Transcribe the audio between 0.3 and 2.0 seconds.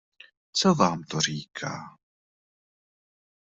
Co vám to říká?